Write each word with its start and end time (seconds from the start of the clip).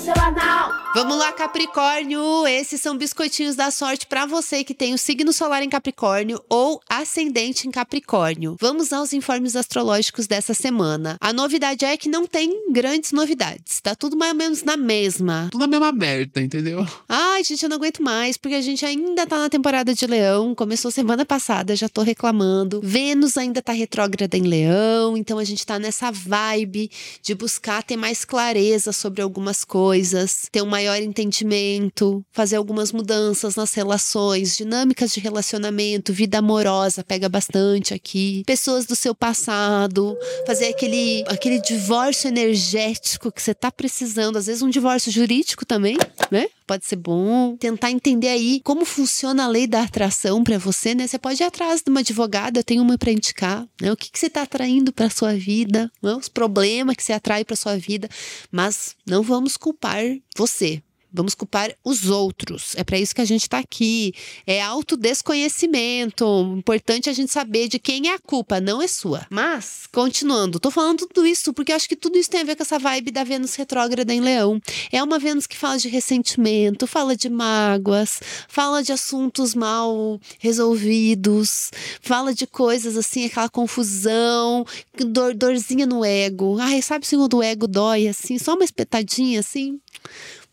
seu 0.00 0.14
anal. 0.22 0.49
Vamos 0.92 1.16
lá, 1.16 1.32
Capricórnio! 1.32 2.48
Esses 2.48 2.80
são 2.80 2.98
biscoitinhos 2.98 3.54
da 3.54 3.70
sorte 3.70 4.08
para 4.08 4.26
você 4.26 4.64
que 4.64 4.74
tem 4.74 4.92
o 4.92 4.98
signo 4.98 5.32
solar 5.32 5.62
em 5.62 5.68
Capricórnio 5.68 6.42
ou 6.48 6.80
ascendente 6.88 7.68
em 7.68 7.70
Capricórnio. 7.70 8.56
Vamos 8.60 8.92
aos 8.92 9.12
informes 9.12 9.54
astrológicos 9.54 10.26
dessa 10.26 10.52
semana. 10.52 11.16
A 11.20 11.32
novidade 11.32 11.84
é 11.84 11.96
que 11.96 12.08
não 12.08 12.26
tem 12.26 12.72
grandes 12.72 13.12
novidades. 13.12 13.80
Tá 13.80 13.94
tudo 13.94 14.16
mais 14.16 14.32
ou 14.32 14.38
menos 14.38 14.62
na 14.64 14.76
mesma. 14.76 15.48
Tudo 15.52 15.60
na 15.60 15.68
mesma 15.68 15.92
merda, 15.92 16.42
entendeu? 16.42 16.84
Ai, 17.08 17.44
gente, 17.44 17.62
eu 17.62 17.68
não 17.68 17.76
aguento 17.76 18.02
mais, 18.02 18.36
porque 18.36 18.56
a 18.56 18.60
gente 18.60 18.84
ainda 18.84 19.24
tá 19.28 19.38
na 19.38 19.48
temporada 19.48 19.94
de 19.94 20.06
Leão. 20.08 20.56
Começou 20.56 20.90
semana 20.90 21.24
passada, 21.24 21.76
já 21.76 21.88
tô 21.88 22.02
reclamando. 22.02 22.80
Vênus 22.82 23.38
ainda 23.38 23.62
tá 23.62 23.72
retrógrada 23.72 24.36
em 24.36 24.42
Leão, 24.42 25.16
então 25.16 25.38
a 25.38 25.44
gente 25.44 25.64
tá 25.64 25.78
nessa 25.78 26.10
vibe 26.10 26.90
de 27.22 27.32
buscar 27.32 27.84
ter 27.84 27.96
mais 27.96 28.24
clareza 28.24 28.90
sobre 28.92 29.22
algumas 29.22 29.64
coisas, 29.64 30.48
ter 30.50 30.62
um 30.62 30.79
maior 30.80 30.96
entendimento, 30.96 32.24
fazer 32.32 32.56
algumas 32.56 32.90
mudanças 32.90 33.54
nas 33.54 33.74
relações, 33.74 34.56
dinâmicas 34.56 35.12
de 35.12 35.20
relacionamento, 35.20 36.12
vida 36.12 36.38
amorosa 36.38 37.04
pega 37.04 37.28
bastante 37.28 37.92
aqui, 37.92 38.42
pessoas 38.46 38.86
do 38.86 38.96
seu 38.96 39.14
passado, 39.14 40.16
fazer 40.46 40.68
aquele, 40.68 41.22
aquele 41.26 41.60
divórcio 41.60 42.28
energético 42.28 43.30
que 43.30 43.42
você 43.42 43.52
tá 43.52 43.70
precisando, 43.70 44.38
às 44.38 44.46
vezes 44.46 44.62
um 44.62 44.70
divórcio 44.70 45.12
jurídico 45.12 45.66
também, 45.66 45.98
né? 46.30 46.46
Pode 46.70 46.86
ser 46.86 46.94
bom. 46.94 47.56
Tentar 47.56 47.90
entender 47.90 48.28
aí 48.28 48.60
como 48.62 48.84
funciona 48.84 49.42
a 49.42 49.48
lei 49.48 49.66
da 49.66 49.82
atração 49.82 50.44
para 50.44 50.56
você, 50.56 50.94
né? 50.94 51.04
Você 51.04 51.18
pode 51.18 51.42
ir 51.42 51.44
atrás 51.44 51.82
de 51.82 51.90
uma 51.90 51.98
advogada, 51.98 52.60
eu 52.60 52.62
tenho 52.62 52.80
uma 52.80 52.96
para 52.96 53.10
indicar, 53.10 53.66
né? 53.82 53.90
O 53.90 53.96
que, 53.96 54.08
que 54.08 54.16
você 54.16 54.30
tá 54.30 54.42
atraindo 54.42 54.92
para 54.92 55.10
sua 55.10 55.34
vida, 55.34 55.90
né? 56.00 56.14
os 56.14 56.28
problemas 56.28 56.94
que 56.94 57.02
você 57.02 57.12
atrai 57.12 57.44
para 57.44 57.56
sua 57.56 57.76
vida, 57.76 58.08
mas 58.52 58.94
não 59.04 59.20
vamos 59.20 59.56
culpar 59.56 60.00
você. 60.36 60.80
Vamos 61.12 61.34
culpar 61.34 61.74
os 61.84 62.08
outros. 62.08 62.74
É 62.76 62.84
para 62.84 62.98
isso 62.98 63.14
que 63.14 63.20
a 63.20 63.24
gente 63.24 63.42
está 63.42 63.58
aqui. 63.58 64.12
É 64.46 64.62
autodesconhecimento. 64.62 66.24
Importante 66.56 67.10
a 67.10 67.12
gente 67.12 67.32
saber 67.32 67.68
de 67.68 67.78
quem 67.78 68.08
é 68.08 68.14
a 68.14 68.18
culpa, 68.18 68.60
não 68.60 68.80
é 68.80 68.86
sua. 68.86 69.26
Mas, 69.30 69.88
continuando, 69.92 70.60
tô 70.60 70.70
falando 70.70 71.06
tudo 71.06 71.26
isso 71.26 71.52
porque 71.52 71.72
acho 71.72 71.88
que 71.88 71.96
tudo 71.96 72.18
isso 72.18 72.30
tem 72.30 72.40
a 72.40 72.44
ver 72.44 72.56
com 72.56 72.62
essa 72.62 72.78
vibe 72.78 73.10
da 73.10 73.24
Vênus 73.24 73.54
retrógrada 73.54 74.12
em 74.12 74.20
Leão. 74.20 74.60
É 74.92 75.02
uma 75.02 75.18
Vênus 75.18 75.46
que 75.46 75.56
fala 75.56 75.78
de 75.78 75.88
ressentimento, 75.88 76.86
fala 76.86 77.16
de 77.16 77.28
mágoas, 77.28 78.20
fala 78.48 78.82
de 78.82 78.92
assuntos 78.92 79.54
mal 79.54 80.20
resolvidos, 80.38 81.70
fala 82.00 82.32
de 82.34 82.46
coisas 82.46 82.96
assim, 82.96 83.24
aquela 83.24 83.48
confusão, 83.48 84.64
dor, 85.06 85.34
dorzinha 85.34 85.86
no 85.86 86.04
ego. 86.04 86.58
Ai, 86.60 86.80
sabe 86.82 87.06
se 87.06 87.16
o 87.16 87.42
ego 87.42 87.66
dói 87.66 88.08
assim, 88.08 88.38
só 88.38 88.54
uma 88.54 88.64
espetadinha 88.64 89.40
assim? 89.40 89.80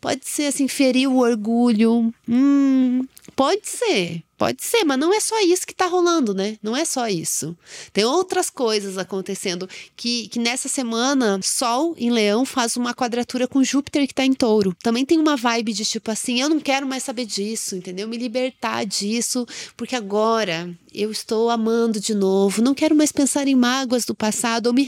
Pode 0.00 0.26
ser 0.26 0.46
assim, 0.46 0.68
ferir 0.68 1.08
o 1.08 1.18
orgulho. 1.18 2.12
Hum, 2.28 3.06
pode 3.34 3.68
ser. 3.68 4.22
Pode 4.38 4.62
ser, 4.62 4.84
mas 4.84 4.98
não 5.00 5.12
é 5.12 5.18
só 5.18 5.40
isso 5.40 5.66
que 5.66 5.74
tá 5.74 5.86
rolando, 5.86 6.32
né? 6.32 6.56
Não 6.62 6.76
é 6.76 6.84
só 6.84 7.08
isso. 7.08 7.58
Tem 7.92 8.04
outras 8.04 8.48
coisas 8.48 8.96
acontecendo 8.96 9.68
que, 9.96 10.28
que 10.28 10.38
nessa 10.38 10.68
semana, 10.68 11.40
Sol 11.42 11.92
em 11.98 12.08
Leão 12.08 12.44
faz 12.44 12.76
uma 12.76 12.94
quadratura 12.94 13.48
com 13.48 13.64
Júpiter 13.64 14.06
que 14.06 14.14
tá 14.14 14.24
em 14.24 14.32
touro. 14.32 14.76
Também 14.80 15.04
tem 15.04 15.18
uma 15.18 15.36
vibe 15.36 15.72
de 15.72 15.84
tipo 15.84 16.08
assim, 16.12 16.40
eu 16.40 16.48
não 16.48 16.60
quero 16.60 16.86
mais 16.86 17.02
saber 17.02 17.26
disso, 17.26 17.74
entendeu? 17.74 18.06
Me 18.06 18.16
libertar 18.16 18.86
disso, 18.86 19.44
porque 19.76 19.96
agora 19.96 20.72
eu 20.94 21.10
estou 21.10 21.50
amando 21.50 21.98
de 21.98 22.14
novo, 22.14 22.62
não 22.62 22.74
quero 22.74 22.94
mais 22.94 23.10
pensar 23.10 23.48
em 23.48 23.56
mágoas 23.56 24.04
do 24.04 24.14
passado, 24.14 24.68
eu 24.68 24.72
me, 24.72 24.86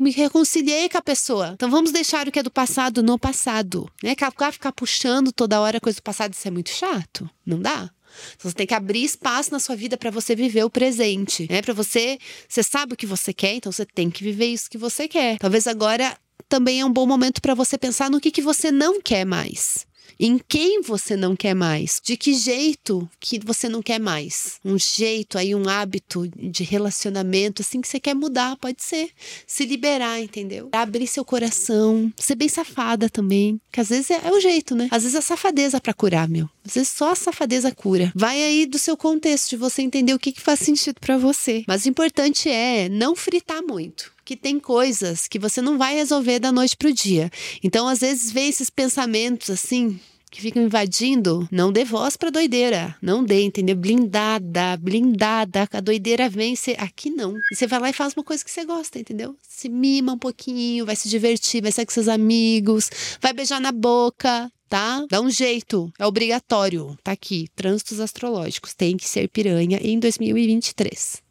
me 0.00 0.10
reconciliei 0.10 0.88
com 0.88 0.98
a 0.98 1.02
pessoa. 1.02 1.52
Então 1.54 1.70
vamos 1.70 1.92
deixar 1.92 2.26
o 2.26 2.32
que 2.32 2.40
é 2.40 2.42
do 2.42 2.50
passado 2.50 3.00
no 3.00 3.16
passado, 3.16 3.88
né? 4.02 4.16
Ficar 4.50 4.72
puxando 4.72 5.30
toda 5.30 5.60
hora 5.60 5.80
coisa 5.80 6.00
do 6.00 6.02
passado, 6.02 6.34
isso 6.34 6.48
é 6.48 6.50
muito 6.50 6.70
chato. 6.70 7.30
Não 7.46 7.60
dá? 7.60 7.88
Então, 8.36 8.50
você 8.50 8.56
tem 8.56 8.66
que 8.66 8.74
abrir 8.74 9.04
espaço 9.04 9.50
na 9.50 9.58
sua 9.58 9.76
vida 9.76 9.96
para 9.96 10.10
você 10.10 10.34
viver 10.34 10.64
o 10.64 10.70
presente, 10.70 11.46
né? 11.50 11.62
Para 11.62 11.74
você, 11.74 12.18
você 12.48 12.62
sabe 12.62 12.94
o 12.94 12.96
que 12.96 13.06
você 13.06 13.32
quer, 13.32 13.54
então 13.54 13.70
você 13.70 13.84
tem 13.84 14.10
que 14.10 14.22
viver 14.24 14.46
isso 14.46 14.70
que 14.70 14.78
você 14.78 15.08
quer. 15.08 15.38
Talvez 15.38 15.66
agora 15.66 16.16
também 16.48 16.80
é 16.80 16.84
um 16.84 16.92
bom 16.92 17.06
momento 17.06 17.40
para 17.40 17.54
você 17.54 17.78
pensar 17.78 18.10
no 18.10 18.20
que, 18.20 18.30
que 18.30 18.42
você 18.42 18.70
não 18.70 19.00
quer 19.00 19.24
mais. 19.24 19.86
Em 20.18 20.38
quem 20.38 20.82
você 20.82 21.16
não 21.16 21.34
quer 21.34 21.54
mais? 21.54 22.00
De 22.02 22.16
que 22.16 22.34
jeito 22.34 23.08
que 23.18 23.38
você 23.38 23.68
não 23.68 23.82
quer 23.82 23.98
mais? 23.98 24.58
Um 24.64 24.78
jeito 24.78 25.38
aí, 25.38 25.54
um 25.54 25.68
hábito 25.68 26.28
de 26.28 26.62
relacionamento 26.64 27.62
assim 27.62 27.80
que 27.80 27.88
você 27.88 28.00
quer 28.00 28.14
mudar, 28.14 28.56
pode 28.56 28.82
ser. 28.82 29.10
Se 29.46 29.64
liberar, 29.64 30.20
entendeu? 30.20 30.68
Abrir 30.72 31.06
seu 31.06 31.24
coração, 31.24 32.12
ser 32.16 32.34
bem 32.34 32.48
safada 32.48 33.08
também, 33.08 33.60
que 33.70 33.80
às 33.80 33.88
vezes 33.88 34.10
é, 34.10 34.20
é 34.24 34.32
o 34.32 34.40
jeito, 34.40 34.74
né? 34.74 34.88
Às 34.90 35.02
vezes 35.02 35.16
a 35.16 35.22
safadeza 35.22 35.80
para 35.80 35.94
curar, 35.94 36.28
meu. 36.28 36.48
Às 36.64 36.74
vezes 36.74 36.88
só 36.90 37.12
a 37.12 37.16
safadeza 37.16 37.72
cura. 37.72 38.12
Vai 38.14 38.42
aí 38.42 38.66
do 38.66 38.78
seu 38.78 38.96
contexto, 38.96 39.50
de 39.50 39.56
você 39.56 39.82
entender 39.82 40.14
o 40.14 40.18
que, 40.18 40.32
que 40.32 40.40
faz 40.40 40.60
sentido 40.60 41.00
para 41.00 41.18
você. 41.18 41.64
Mas 41.66 41.84
o 41.84 41.88
importante 41.88 42.48
é 42.48 42.88
não 42.88 43.16
fritar 43.16 43.62
muito 43.62 44.12
que 44.24 44.36
tem 44.36 44.58
coisas 44.58 45.26
que 45.26 45.38
você 45.38 45.60
não 45.60 45.78
vai 45.78 45.94
resolver 45.94 46.38
da 46.38 46.52
noite 46.52 46.76
pro 46.76 46.92
dia. 46.92 47.30
Então, 47.62 47.88
às 47.88 48.00
vezes, 48.00 48.30
vem 48.30 48.48
esses 48.48 48.70
pensamentos 48.70 49.50
assim, 49.50 49.98
que 50.32 50.40
ficam 50.40 50.62
invadindo, 50.62 51.46
não 51.52 51.70
dê 51.70 51.84
voz 51.84 52.16
pra 52.16 52.30
doideira. 52.30 52.96
Não 53.02 53.22
dê, 53.22 53.42
entendeu? 53.42 53.76
Blindada, 53.76 54.78
blindada. 54.78 55.68
A 55.70 55.80
doideira 55.80 56.26
vem, 56.26 56.56
você, 56.56 56.74
aqui 56.78 57.10
não. 57.10 57.36
E 57.52 57.54
você 57.54 57.66
vai 57.66 57.78
lá 57.78 57.90
e 57.90 57.92
faz 57.92 58.14
uma 58.14 58.24
coisa 58.24 58.42
que 58.42 58.50
você 58.50 58.64
gosta, 58.64 58.98
entendeu? 58.98 59.36
Se 59.42 59.68
mima 59.68 60.14
um 60.14 60.18
pouquinho, 60.18 60.86
vai 60.86 60.96
se 60.96 61.08
divertir, 61.08 61.62
vai 61.62 61.70
sair 61.70 61.84
com 61.84 61.92
seus 61.92 62.08
amigos, 62.08 62.90
vai 63.20 63.34
beijar 63.34 63.60
na 63.60 63.70
boca, 63.70 64.50
tá? 64.70 65.04
Dá 65.10 65.20
um 65.20 65.28
jeito, 65.28 65.92
é 65.98 66.06
obrigatório. 66.06 66.96
Tá 67.04 67.12
aqui, 67.12 67.48
trânsitos 67.54 68.00
astrológicos, 68.00 68.72
tem 68.72 68.96
que 68.96 69.06
ser 69.06 69.28
piranha 69.28 69.78
em 69.82 69.98
2023. 69.98 71.22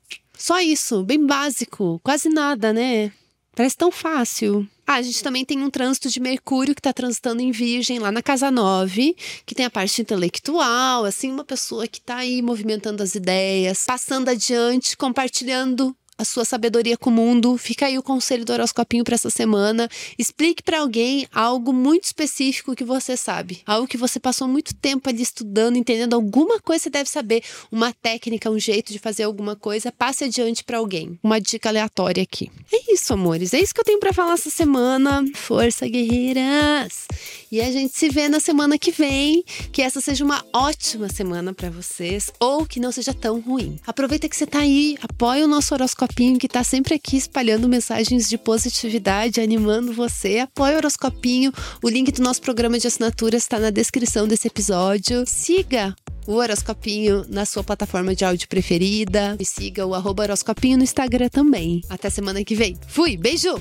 Só 0.42 0.60
isso, 0.60 1.04
bem 1.04 1.24
básico, 1.24 2.02
quase 2.04 2.28
nada, 2.28 2.74
né? 2.74 3.12
Parece 3.56 3.78
tão 3.78 3.92
fácil. 3.92 4.68
Ah, 4.88 4.96
a 4.96 5.02
gente 5.04 5.22
também 5.22 5.46
tem 5.46 5.62
um 5.62 5.70
trânsito 5.70 6.10
de 6.10 6.20
Mercúrio 6.20 6.74
que 6.74 6.80
está 6.80 6.92
transitando 6.92 7.44
em 7.44 7.52
Virgem 7.52 8.00
lá 8.00 8.12
na 8.12 8.24
casa 8.24 8.50
9, 8.50 9.16
que 9.46 9.54
tem 9.54 9.68
a 9.68 9.70
parte 9.70 10.02
intelectual, 10.02 11.06
assim, 11.06 11.32
uma 11.32 11.44
pessoa 11.44 11.88
que 11.88 12.00
está 12.00 12.16
aí 12.18 12.42
movimentando 12.42 13.04
as 13.04 13.14
ideias, 13.14 13.86
passando 13.86 14.30
adiante, 14.30 14.98
compartilhando 14.98 15.96
a 16.22 16.26
sua 16.26 16.46
sabedoria 16.46 16.96
com 16.96 17.10
o 17.10 17.14
mundo. 17.14 17.58
Fica 17.58 17.88
aí 17.88 17.98
o 17.98 18.04
conselho 18.04 18.46
do 18.46 18.54
horoscopinho 18.54 19.04
para 19.04 19.16
essa 19.16 19.30
semana. 19.30 19.90
Explique 20.18 20.62
para 20.62 20.80
alguém 20.80 21.28
algo 21.34 21.74
muito 21.74 22.06
específico 22.06 22.76
que 22.76 22.84
você 22.84 23.18
sabe, 23.18 23.62
algo 23.66 23.88
que 23.88 23.98
você 23.98 24.20
passou 24.20 24.48
muito 24.48 24.74
tempo 24.76 25.10
ali 25.10 25.22
estudando, 25.22 25.76
entendendo 25.76 26.14
alguma 26.14 26.60
coisa 26.60 26.84
você 26.84 26.90
deve 26.90 27.10
saber, 27.10 27.44
uma 27.72 27.92
técnica, 27.94 28.50
um 28.50 28.60
jeito 28.60 28.92
de 28.92 29.00
fazer 29.00 29.24
alguma 29.24 29.56
coisa, 29.56 29.92
passe 29.92 30.24
adiante 30.24 30.64
para 30.64 30.78
alguém. 30.78 31.20
Uma 31.24 31.40
dica 31.40 31.70
aleatória 31.70 32.24
aqui. 32.24 32.52
É 32.72 32.94
isso, 32.94 33.14
amores. 33.14 33.54
É 33.54 33.60
isso 33.60 33.74
que 33.74 33.82
eu 33.82 33.86
tenho 33.86 34.00
para 34.00 34.14
falar 34.14 34.34
essa 34.34 34.50
semana. 34.50 35.26
Força, 35.36 35.88
guerreiras. 35.88 37.08
E 37.52 37.60
a 37.60 37.70
gente 37.70 37.98
se 37.98 38.08
vê 38.08 38.30
na 38.30 38.40
semana 38.40 38.78
que 38.78 38.92
vem. 38.92 39.44
Que 39.74 39.82
essa 39.82 40.00
seja 40.00 40.24
uma 40.24 40.42
ótima 40.54 41.10
semana 41.10 41.54
para 41.54 41.70
vocês 41.70 42.32
ou 42.40 42.66
que 42.66 42.80
não 42.80 42.94
seja 42.94 43.14
tão 43.14 43.42
ruim. 43.42 43.78
Aproveita 43.86 44.30
que 44.30 44.38
você 44.38 44.48
tá 44.48 44.60
aí, 44.60 44.98
apoia 45.02 45.44
o 45.44 45.48
nosso 45.48 45.74
horoscopinho 45.74 46.40
que 46.40 46.46
está 46.46 46.64
sempre 46.64 46.96
aqui 46.96 47.18
espalhando 47.18 47.68
mensagens 47.68 48.30
de 48.30 48.38
positividade, 48.38 49.42
animando 49.42 49.92
você. 49.92 50.40
Apoie 50.40 50.74
o 50.74 50.78
Horoscopinho. 50.78 51.52
O 51.84 51.90
link 51.90 52.12
do 52.12 52.24
nosso 52.24 52.42
programa 52.42 52.80
de 52.80 52.88
assinaturas 52.88 53.44
está 53.44 53.60
na 53.60 53.70
descrição 53.70 54.28
desse 54.28 54.48
episódio. 54.48 55.26
Siga 55.28 55.94
o 56.26 56.36
Horoscopinho 56.36 57.26
na 57.28 57.46
sua 57.46 57.64
plataforma 57.64 58.16
de 58.16 58.24
áudio 58.24 58.48
preferida. 58.48 59.36
E 59.40 59.46
siga 59.46 59.86
o 59.86 59.94
arroba 59.94 60.24
Horoscopinho 60.24 60.78
no 60.78 60.84
Instagram 60.84 61.28
também. 61.28 61.82
Até 61.90 62.10
semana 62.10 62.44
que 62.46 62.56
vem. 62.56 62.78
Fui, 62.88 63.18
beijo! 63.18 63.56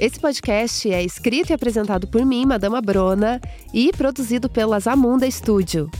Esse 0.00 0.20
podcast 0.20 0.88
é 0.92 1.02
escrito 1.02 1.50
e 1.50 1.52
apresentado 1.52 2.06
por 2.06 2.24
mim, 2.24 2.46
Madama 2.46 2.80
Brona, 2.80 3.40
e 3.74 3.90
produzido 3.90 4.48
pela 4.48 4.78
Zamunda 4.78 5.28
Studio. 5.28 5.90